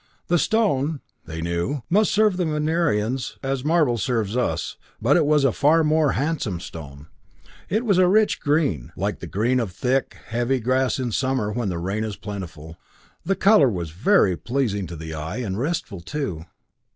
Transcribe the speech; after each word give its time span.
The 0.29 0.39
stone, 0.39 0.99
they 1.27 1.41
knew, 1.43 1.83
must 1.87 2.11
serve 2.11 2.35
the 2.35 2.45
Venerians 2.45 3.37
as 3.43 3.63
marble 3.63 3.99
serves 3.99 4.35
us, 4.35 4.75
but 4.99 5.15
it 5.15 5.27
was 5.27 5.43
a 5.45 5.51
far 5.51 5.83
more 5.83 6.13
handsome 6.13 6.59
stone. 6.59 7.05
It 7.69 7.85
was 7.85 7.99
a 7.99 8.07
rich 8.07 8.39
green, 8.39 8.91
like 8.97 9.19
the 9.19 9.27
green 9.27 9.59
of 9.59 9.71
thick, 9.71 10.17
heavy 10.25 10.59
grass 10.59 10.97
in 10.97 11.11
summer 11.11 11.51
when 11.51 11.69
the 11.69 11.77
rain 11.77 12.03
is 12.03 12.15
plentiful. 12.15 12.77
The 13.23 13.35
color 13.35 13.69
was 13.69 13.91
very 13.91 14.35
pleasing 14.35 14.87
to 14.87 14.95
the 14.95 15.13
eye, 15.13 15.37
and 15.37 15.59
restful 15.59 15.99
too. 16.01 16.45